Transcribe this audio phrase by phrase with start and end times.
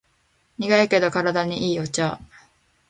[0.57, 2.19] 苦いけど体にいいお茶